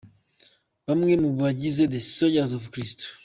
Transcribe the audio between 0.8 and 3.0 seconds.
Bamwe mu bagize The Soldiers of Christ.